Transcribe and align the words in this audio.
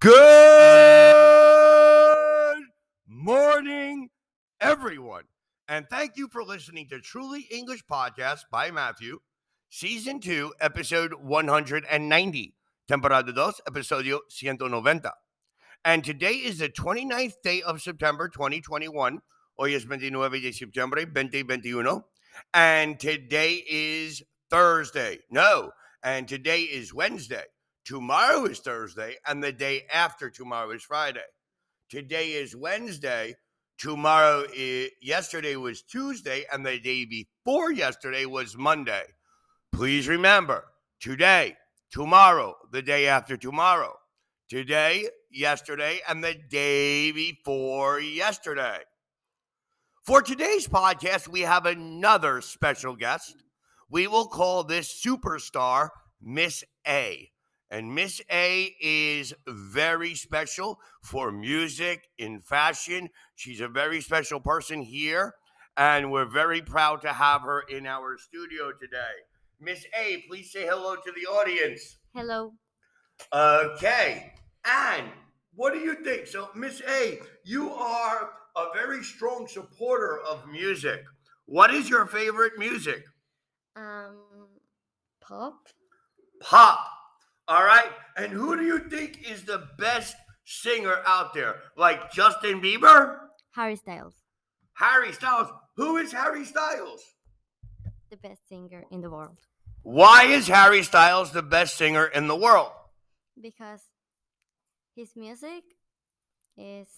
Good 0.00 0.16
morning, 3.06 4.08
everyone. 4.58 5.24
And 5.68 5.86
thank 5.90 6.16
you 6.16 6.26
for 6.28 6.42
listening 6.42 6.88
to 6.88 7.00
Truly 7.00 7.46
English 7.50 7.84
Podcast 7.84 8.44
by 8.50 8.70
Matthew, 8.70 9.18
Season 9.68 10.18
2, 10.18 10.54
Episode 10.58 11.12
190, 11.20 12.54
Temporada 12.88 13.30
2, 13.30 13.52
Episodio 13.68 14.20
190. 14.42 15.10
And 15.84 16.02
today 16.02 16.32
is 16.32 16.60
the 16.60 16.70
29th 16.70 17.34
day 17.44 17.60
of 17.60 17.82
September 17.82 18.30
2021. 18.30 19.20
Hoy 19.58 19.74
es 19.74 19.84
29 19.84 20.40
de 20.40 20.52
septiembre 20.52 21.04
2021. 21.04 22.04
And 22.54 22.98
today 22.98 23.62
is 23.68 24.22
Thursday. 24.48 25.18
No, 25.30 25.72
and 26.02 26.26
today 26.26 26.62
is 26.62 26.94
Wednesday. 26.94 27.44
Tomorrow 27.90 28.44
is 28.44 28.60
Thursday, 28.60 29.16
and 29.26 29.42
the 29.42 29.50
day 29.50 29.82
after 29.92 30.30
tomorrow 30.30 30.70
is 30.70 30.84
Friday. 30.84 31.26
Today 31.90 32.34
is 32.34 32.54
Wednesday. 32.54 33.34
Tomorrow 33.78 34.44
is 34.54 34.90
yesterday 35.02 35.56
was 35.56 35.82
Tuesday, 35.82 36.44
and 36.52 36.64
the 36.64 36.78
day 36.78 37.04
before 37.04 37.72
yesterday 37.72 38.26
was 38.26 38.56
Monday. 38.56 39.02
Please 39.72 40.06
remember 40.06 40.66
today, 41.00 41.56
tomorrow, 41.90 42.54
the 42.70 42.80
day 42.80 43.08
after 43.08 43.36
tomorrow. 43.36 43.96
Today, 44.48 45.08
yesterday, 45.28 45.98
and 46.08 46.22
the 46.22 46.36
day 46.48 47.10
before 47.10 47.98
yesterday. 47.98 48.78
For 50.06 50.22
today's 50.22 50.68
podcast, 50.68 51.26
we 51.26 51.40
have 51.40 51.66
another 51.66 52.40
special 52.40 52.94
guest. 52.94 53.42
We 53.90 54.06
will 54.06 54.28
call 54.28 54.62
this 54.62 55.04
superstar 55.04 55.88
Miss 56.22 56.62
A. 56.86 57.32
And 57.70 57.94
Miss 57.94 58.20
A 58.32 58.74
is 58.80 59.32
very 59.46 60.16
special 60.16 60.80
for 61.02 61.30
music, 61.30 62.08
in 62.18 62.40
fashion. 62.40 63.08
She's 63.36 63.60
a 63.60 63.68
very 63.68 64.00
special 64.00 64.40
person 64.40 64.82
here, 64.82 65.34
and 65.76 66.10
we're 66.10 66.24
very 66.24 66.62
proud 66.62 67.00
to 67.02 67.12
have 67.12 67.42
her 67.42 67.60
in 67.70 67.86
our 67.86 68.18
studio 68.18 68.72
today. 68.72 69.14
Miss 69.60 69.84
A, 69.96 70.24
please 70.26 70.50
say 70.50 70.66
hello 70.66 70.96
to 70.96 71.12
the 71.12 71.26
audience. 71.30 71.98
Hello. 72.12 72.54
Okay. 73.32 74.32
And 74.64 75.06
what 75.54 75.72
do 75.72 75.78
you 75.78 76.02
think? 76.02 76.26
So, 76.26 76.48
Miss 76.56 76.82
A, 76.88 77.20
you 77.44 77.70
are 77.70 78.30
a 78.56 78.66
very 78.74 79.04
strong 79.04 79.46
supporter 79.46 80.18
of 80.28 80.48
music. 80.48 81.04
What 81.46 81.72
is 81.72 81.88
your 81.88 82.06
favorite 82.06 82.58
music? 82.58 83.04
Um, 83.76 84.16
pop. 85.20 85.68
Pop. 86.40 86.80
All 87.50 87.64
right. 87.64 87.90
And 88.16 88.30
who 88.32 88.56
do 88.56 88.62
you 88.62 88.78
think 88.78 89.28
is 89.28 89.42
the 89.42 89.66
best 89.76 90.14
singer 90.44 90.98
out 91.04 91.34
there? 91.34 91.56
Like 91.76 92.12
Justin 92.12 92.60
Bieber? 92.60 93.16
Harry 93.52 93.74
Styles, 93.74 94.14
Harry 94.74 95.12
Styles. 95.12 95.48
Who 95.76 95.96
is 95.96 96.12
Harry 96.12 96.44
Styles? 96.44 97.02
the 98.10 98.16
best 98.16 98.48
singer 98.48 98.82
in 98.90 99.00
the 99.02 99.08
world, 99.10 99.38
Why 99.82 100.24
is 100.24 100.48
Harry 100.48 100.82
Styles 100.82 101.30
the 101.30 101.42
best 101.42 101.76
singer 101.76 102.06
in 102.06 102.26
the 102.26 102.34
world? 102.36 102.72
because 103.40 103.80
his 104.96 105.14
music 105.16 105.62
is, 106.58 106.88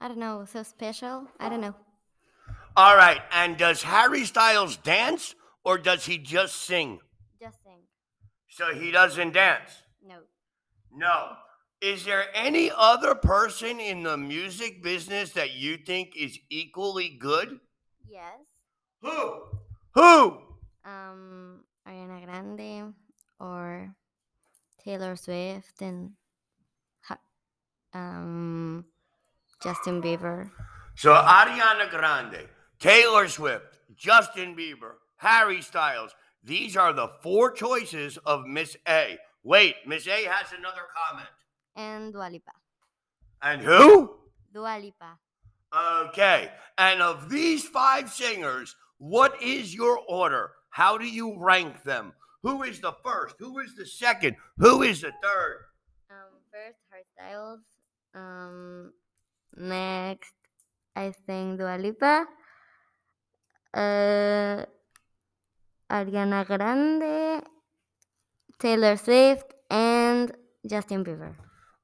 I 0.00 0.06
don't 0.08 0.18
know, 0.18 0.44
so 0.46 0.62
special. 0.62 1.26
I 1.40 1.48
don't 1.48 1.60
know. 1.60 1.74
All 2.76 2.96
right. 2.96 3.20
And 3.32 3.56
does 3.56 3.82
Harry 3.82 4.24
Styles 4.24 4.76
dance 4.78 5.34
or 5.64 5.78
does 5.78 6.06
he 6.06 6.16
just 6.18 6.54
sing? 6.62 7.00
So 8.48 8.74
he 8.74 8.90
doesn't 8.90 9.32
dance. 9.32 9.82
No. 10.04 10.16
No. 10.94 11.32
Is 11.80 12.04
there 12.04 12.24
any 12.34 12.70
other 12.74 13.14
person 13.14 13.78
in 13.78 14.02
the 14.02 14.16
music 14.16 14.82
business 14.82 15.32
that 15.32 15.54
you 15.54 15.76
think 15.76 16.16
is 16.16 16.38
equally 16.50 17.08
good? 17.08 17.60
Yes. 18.08 18.40
Who? 19.02 19.42
Who? 19.94 20.38
Um, 20.84 21.60
Ariana 21.86 22.24
Grande 22.24 22.94
or 23.38 23.94
Taylor 24.82 25.14
Swift 25.16 25.80
and 25.82 26.12
um 27.94 28.84
Justin 29.62 30.02
Bieber. 30.02 30.50
So 30.94 31.12
Ariana 31.14 31.88
Grande, 31.90 32.48
Taylor 32.78 33.28
Swift, 33.28 33.78
Justin 33.96 34.56
Bieber, 34.56 34.94
Harry 35.16 35.62
Styles. 35.62 36.14
These 36.42 36.76
are 36.76 36.92
the 36.92 37.08
four 37.22 37.50
choices 37.52 38.16
of 38.18 38.46
Miss 38.46 38.76
A. 38.88 39.18
Wait, 39.42 39.76
Miss 39.86 40.06
A 40.06 40.24
has 40.24 40.52
another 40.56 40.82
comment. 41.06 41.28
and 41.76 42.12
Dua 42.12 42.28
Lipa. 42.30 42.52
And 43.42 43.60
who? 43.62 44.14
Dua 44.52 44.78
Lipa. 44.80 45.18
Okay. 46.08 46.50
And 46.78 47.02
of 47.02 47.28
these 47.28 47.64
five 47.64 48.10
singers, 48.10 48.74
what 48.98 49.40
is 49.42 49.74
your 49.74 49.98
order? 50.08 50.52
How 50.70 50.98
do 50.98 51.06
you 51.06 51.36
rank 51.38 51.82
them? 51.84 52.12
Who 52.42 52.62
is 52.62 52.80
the 52.80 52.92
first? 53.04 53.36
Who 53.38 53.58
is 53.60 53.74
the 53.76 53.86
second? 53.86 54.36
Who 54.58 54.82
is 54.82 55.00
the 55.02 55.12
third? 55.22 55.64
Um, 56.10 56.38
first 56.50 56.78
Styles. 57.14 57.60
Um, 58.14 58.92
next, 59.56 60.32
I 60.96 61.12
think 61.26 61.58
Dua 61.58 61.76
Lipa. 61.78 62.26
Uh, 63.74 64.64
Ariana 65.90 66.46
Grande, 66.46 67.42
Taylor 68.58 68.96
Swift, 68.96 69.54
and 69.70 70.32
Justin 70.66 71.04
Bieber. 71.04 71.34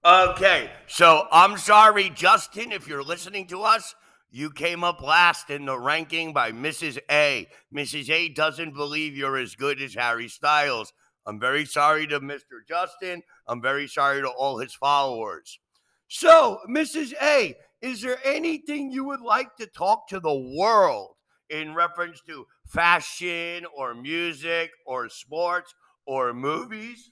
Okay, 0.04 0.70
so 0.86 1.26
I'm 1.32 1.56
sorry, 1.56 2.10
Justin, 2.10 2.72
if 2.72 2.86
you're 2.86 3.02
listening 3.02 3.46
to 3.48 3.62
us. 3.62 3.94
You 4.30 4.50
came 4.50 4.82
up 4.82 5.00
last 5.00 5.48
in 5.48 5.64
the 5.66 5.78
ranking 5.78 6.32
by 6.32 6.50
Mrs. 6.50 6.98
A. 7.08 7.48
Mrs. 7.72 8.10
A 8.10 8.28
doesn't 8.30 8.74
believe 8.74 9.16
you're 9.16 9.36
as 9.36 9.54
good 9.54 9.80
as 9.80 9.94
Harry 9.94 10.26
Styles. 10.28 10.92
I'm 11.24 11.38
very 11.38 11.64
sorry 11.64 12.06
to 12.08 12.18
Mr. 12.18 12.66
Justin. 12.68 13.22
I'm 13.46 13.62
very 13.62 13.86
sorry 13.86 14.22
to 14.22 14.28
all 14.28 14.58
his 14.58 14.74
followers. 14.74 15.60
So, 16.08 16.58
Mrs. 16.68 17.14
A, 17.22 17.54
is 17.80 18.02
there 18.02 18.18
anything 18.24 18.90
you 18.90 19.04
would 19.04 19.20
like 19.20 19.54
to 19.56 19.66
talk 19.66 20.08
to 20.08 20.18
the 20.18 20.54
world 20.58 21.14
in 21.48 21.74
reference 21.74 22.20
to 22.26 22.44
fashion 22.66 23.66
or 23.76 23.94
music 23.94 24.70
or 24.86 25.08
sports 25.08 25.74
or 26.06 26.32
movies? 26.32 27.10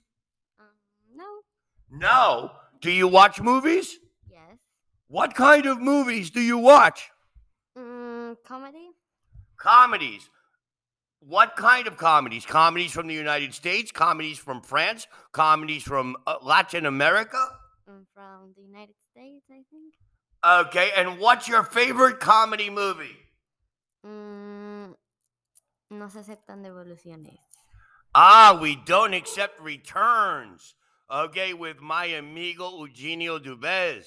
Um, 0.59 0.67
no. 1.17 1.29
No. 1.91 2.51
Do 2.81 2.91
you 2.91 3.09
watch 3.09 3.41
movies? 3.41 3.97
Yes. 4.31 4.59
What 5.09 5.35
kind 5.35 5.67
of 5.67 5.81
movies 5.81 6.31
do 6.31 6.41
you 6.41 6.59
watch? 6.59 7.11
Mm, 7.79 8.37
comedy. 8.45 8.91
Comedies. 9.59 10.29
What 11.21 11.55
kind 11.55 11.87
of 11.87 11.97
comedies? 11.97 12.45
Comedies 12.45 12.91
from 12.93 13.07
the 13.07 13.15
United 13.15 13.55
States, 13.55 13.93
comedies 13.93 14.39
from 14.39 14.61
France, 14.61 15.07
comedies 15.31 15.85
from 15.85 16.17
uh, 16.27 16.37
Latin 16.43 16.85
America? 16.87 17.39
mm, 17.89 18.05
from 18.15 18.53
the 18.57 18.63
United 18.63 18.95
States, 19.13 19.45
I 19.51 19.63
think. 19.71 19.95
Okay, 20.45 20.91
and 20.97 21.21
what's 21.21 21.47
your 21.47 21.63
favorite 21.63 22.19
comedy 22.19 22.71
movie? 22.71 23.17
No 25.93 26.09
se 26.09 26.21
aceptan 26.21 26.63
devoluciones. 26.63 27.39
Ah, 28.15 28.59
we 28.61 28.77
don't 28.77 29.13
accept 29.13 29.61
returns. 29.61 30.75
Okay, 31.11 31.53
with 31.53 31.83
my 31.83 32.07
amigo 32.07 32.79
Eugenio 32.79 33.39
Derbez. 33.39 34.07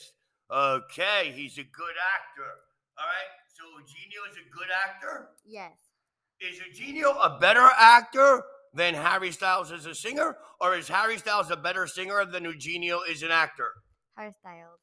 Okay, 0.49 1.31
he's 1.35 1.59
a 1.59 1.63
good 1.63 1.95
actor. 2.15 2.51
All 2.97 3.05
right, 3.05 3.31
so 3.53 3.63
Eugenio 3.77 4.21
is 4.31 4.37
a 4.37 4.49
good 4.49 4.69
actor? 4.87 5.29
Yes. 5.45 5.73
Is 6.39 6.59
Eugenio 6.59 7.11
a 7.11 7.37
better 7.39 7.69
actor 7.77 8.43
than 8.73 8.95
Harry 8.95 9.31
Styles 9.31 9.71
as 9.71 9.85
a 9.85 9.93
singer, 9.93 10.37
or 10.59 10.75
is 10.75 10.87
Harry 10.87 11.19
Styles 11.19 11.51
a 11.51 11.55
better 11.55 11.85
singer 11.85 12.25
than 12.25 12.45
Eugenio 12.45 13.01
is 13.01 13.21
an 13.21 13.29
actor? 13.29 13.71
Harry 14.15 14.33
Styles 14.39 14.79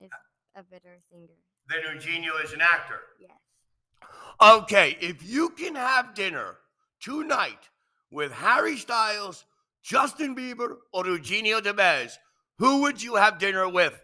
is 0.00 0.10
a 0.56 0.62
better 0.62 0.98
singer. 1.10 1.36
Than 1.68 1.80
Eugenio 1.94 2.32
is 2.42 2.54
an 2.54 2.62
actor. 2.62 3.00
Yes. 3.20 3.36
Okay, 4.40 4.96
if 5.00 5.22
you 5.26 5.50
can 5.50 5.74
have 5.74 6.14
dinner 6.14 6.56
tonight 7.00 7.70
with 8.10 8.32
Harry 8.32 8.76
Styles, 8.76 9.44
Justin 9.82 10.36
Bieber, 10.36 10.76
or 10.92 11.06
Eugenio 11.06 11.60
Derbez, 11.60 12.12
who 12.58 12.82
would 12.82 13.02
you 13.02 13.14
have 13.14 13.38
dinner 13.38 13.68
with? 13.68 13.98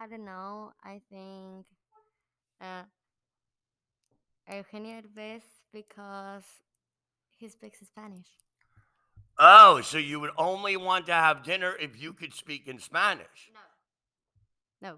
I 0.00 0.06
don't 0.08 0.24
know. 0.24 0.72
I 0.84 1.00
think 1.10 1.64
uh, 2.60 2.82
Eugenio 4.52 5.00
Derbez 5.00 5.42
because 5.72 6.44
he 7.38 7.48
speaks 7.48 7.78
Spanish. 7.86 8.26
Oh, 9.38 9.80
so 9.80 9.98
you 9.98 10.20
would 10.20 10.30
only 10.36 10.76
want 10.76 11.06
to 11.06 11.12
have 11.14 11.42
dinner 11.42 11.74
if 11.80 12.00
you 12.00 12.12
could 12.12 12.34
speak 12.34 12.68
in 12.68 12.78
Spanish. 12.78 13.50
No. 14.80 14.90
No. 14.90 14.96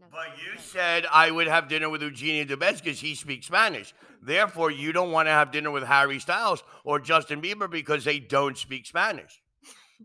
No. 0.00 0.06
But 0.10 0.38
you 0.38 0.58
said 0.60 1.06
I 1.12 1.30
would 1.30 1.48
have 1.48 1.68
dinner 1.68 1.88
with 1.88 2.02
Eugenio 2.02 2.44
Derbez 2.44 2.82
because 2.82 3.00
he 3.00 3.14
speaks 3.14 3.46
Spanish. 3.46 3.94
Therefore, 4.22 4.70
you 4.70 4.92
don't 4.92 5.10
want 5.10 5.26
to 5.26 5.32
have 5.32 5.50
dinner 5.50 5.70
with 5.70 5.84
Harry 5.84 6.18
Styles 6.18 6.62
or 6.84 7.00
Justin 7.00 7.42
Bieber 7.42 7.70
because 7.70 8.04
they 8.04 8.18
don't 8.18 8.56
speak 8.56 8.86
Spanish. 8.86 9.42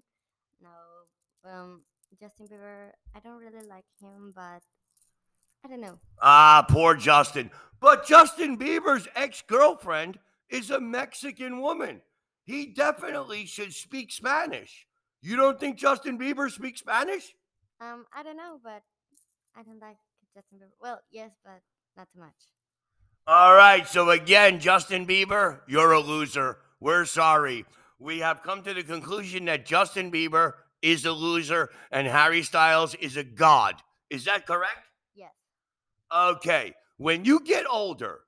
No. 0.61 1.51
Um, 1.51 1.81
Justin 2.19 2.47
Bieber. 2.47 2.91
I 3.15 3.19
don't 3.19 3.37
really 3.37 3.67
like 3.67 3.85
him, 4.01 4.31
but 4.35 4.61
I 5.63 5.69
don't 5.69 5.81
know. 5.81 5.99
Ah, 6.21 6.65
poor 6.67 6.95
Justin. 6.95 7.51
But 7.79 8.07
Justin 8.07 8.57
Bieber's 8.57 9.07
ex 9.15 9.41
girlfriend 9.45 10.17
is 10.49 10.71
a 10.71 10.79
Mexican 10.79 11.61
woman. 11.61 12.01
He 12.45 12.67
definitely 12.67 13.45
should 13.45 13.73
speak 13.73 14.11
Spanish. 14.11 14.87
You 15.21 15.35
don't 15.35 15.59
think 15.59 15.77
Justin 15.77 16.17
Bieber 16.17 16.49
speaks 16.49 16.79
Spanish? 16.81 17.33
Um, 17.81 18.05
I 18.13 18.23
don't 18.23 18.37
know, 18.37 18.59
but 18.63 18.83
I 19.55 19.63
don't 19.63 19.79
like 19.81 19.97
Justin 20.33 20.59
Bieber. 20.59 20.71
Well, 20.81 21.01
yes, 21.11 21.31
but 21.43 21.61
not 21.95 22.07
too 22.13 22.19
much. 22.19 22.31
All 23.27 23.55
right. 23.55 23.87
So, 23.87 24.09
again, 24.09 24.59
Justin 24.59 25.05
Bieber, 25.05 25.61
you're 25.67 25.91
a 25.91 25.99
loser. 25.99 26.57
We're 26.79 27.05
sorry. 27.05 27.65
We 27.99 28.19
have 28.19 28.43
come 28.43 28.63
to 28.63 28.73
the 28.73 28.83
conclusion 28.83 29.45
that 29.45 29.65
Justin 29.65 30.11
Bieber 30.11 30.53
is 30.81 31.05
a 31.05 31.11
loser 31.11 31.69
and 31.91 32.07
Harry 32.07 32.43
Styles 32.43 32.95
is 32.95 33.15
a 33.15 33.23
god. 33.23 33.75
Is 34.09 34.25
that 34.25 34.45
correct? 34.45 34.89
Yes. 35.15 35.31
Okay. 36.13 36.73
When 36.97 37.23
you 37.23 37.39
get 37.39 37.65
older 37.69 38.19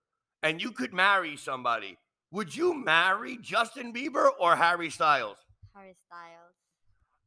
and 0.42 0.62
you 0.62 0.72
could 0.72 0.94
marry 0.94 1.36
somebody, 1.36 1.98
would 2.32 2.56
you 2.56 2.74
marry 2.74 3.38
Justin 3.42 3.94
Bieber 3.94 4.30
or 4.40 4.56
Harry 4.56 4.90
Styles? 4.90 5.38
Harry 5.74 5.96
Styles. 6.08 6.54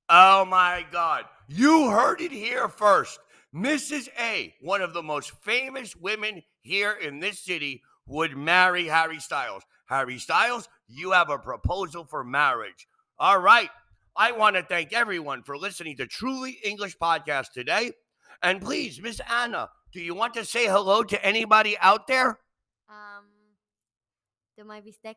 Oh 0.09 0.47
my 0.47 0.87
God. 0.91 1.25
You 1.49 1.91
heard 1.91 2.21
it 2.23 2.33
here 2.33 2.69
first. 2.69 3.19
Mrs. 3.55 4.09
A, 4.19 4.55
one 4.61 4.83
of 4.83 4.93
the 4.93 5.03
most 5.03 5.33
famous 5.43 5.97
women 5.97 6.43
here 6.61 6.93
in 6.93 7.21
this 7.21 7.41
city, 7.41 7.83
would 8.07 8.37
marry 8.37 8.87
Harry 8.87 9.21
Styles. 9.21 9.63
Harry 9.87 10.19
Styles, 10.19 10.69
you 10.87 11.13
have 11.13 11.31
a 11.31 11.39
proposal 11.39 12.05
for 12.05 12.25
marriage. 12.25 12.87
All 13.19 13.39
right. 13.39 13.71
I 14.17 14.33
want 14.33 14.57
to 14.57 14.63
thank 14.63 14.93
everyone 14.93 15.43
for 15.45 15.57
listening 15.57 15.97
to 15.99 16.07
Truly 16.07 16.59
English 16.65 16.97
Podcast 16.99 17.53
today. 17.53 17.93
And 18.43 18.61
please, 18.61 19.01
Miss 19.01 19.21
Anna, 19.31 19.71
do 19.93 20.01
you 20.01 20.15
want 20.15 20.35
to 20.35 20.45
say 20.45 20.67
hello 20.67 21.03
to 21.05 21.25
anybody 21.25 21.77
out 21.79 22.07
there? 22.07 22.39
Um, 22.89 23.25
to 24.59 24.65
my 24.65 24.81
beefsteak. 24.81 25.17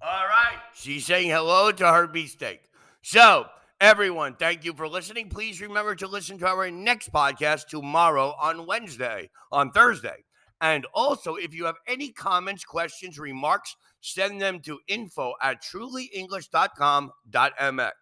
All 0.00 0.26
right. 0.26 0.58
She's 0.74 1.04
saying 1.06 1.30
hello 1.30 1.72
to 1.72 1.86
her 1.92 2.06
beefsteak. 2.06 2.60
So, 3.02 3.46
everyone, 3.80 4.36
thank 4.36 4.64
you 4.64 4.72
for 4.74 4.88
listening. 4.88 5.28
Please 5.28 5.60
remember 5.60 5.94
to 5.96 6.06
listen 6.06 6.38
to 6.38 6.46
our 6.46 6.70
next 6.70 7.12
podcast 7.12 7.66
tomorrow 7.68 8.34
on 8.40 8.66
Wednesday, 8.66 9.28
on 9.52 9.70
Thursday. 9.70 10.24
And 10.60 10.86
also, 10.92 11.36
if 11.36 11.54
you 11.54 11.66
have 11.66 11.76
any 11.86 12.10
comments, 12.12 12.64
questions, 12.64 13.16
remarks, 13.18 13.76
send 14.00 14.40
them 14.40 14.60
to 14.60 14.78
info 14.88 15.34
at 15.40 15.62
trulyenglish.com.mx. 15.62 17.92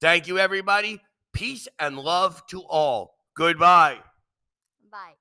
Thank 0.00 0.28
you, 0.28 0.38
everybody. 0.38 1.00
Peace 1.32 1.66
and 1.78 1.98
love 1.98 2.46
to 2.48 2.62
all. 2.62 3.16
Goodbye. 3.36 3.98
Bye. 4.90 5.14